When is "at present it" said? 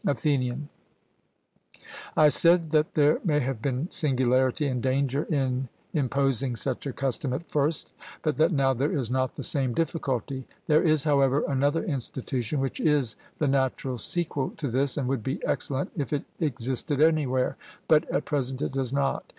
18.09-18.71